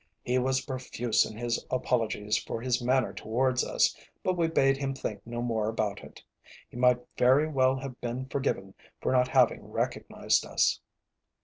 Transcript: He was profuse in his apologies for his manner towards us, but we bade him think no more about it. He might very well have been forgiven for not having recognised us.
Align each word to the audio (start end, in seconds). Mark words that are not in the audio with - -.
He 0.23 0.39
was 0.39 0.61
profuse 0.65 1.27
in 1.27 1.37
his 1.37 1.63
apologies 1.69 2.35
for 2.35 2.59
his 2.59 2.81
manner 2.81 3.13
towards 3.13 3.63
us, 3.63 3.95
but 4.23 4.35
we 4.35 4.47
bade 4.47 4.77
him 4.77 4.95
think 4.95 5.21
no 5.27 5.43
more 5.43 5.69
about 5.69 6.03
it. 6.03 6.23
He 6.71 6.75
might 6.75 6.99
very 7.19 7.47
well 7.47 7.75
have 7.75 8.01
been 8.01 8.25
forgiven 8.25 8.73
for 8.99 9.11
not 9.11 9.27
having 9.27 9.63
recognised 9.63 10.43
us. 10.43 10.79